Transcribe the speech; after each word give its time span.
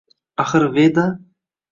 Axir 0.43 0.65
Veda 0.73 1.05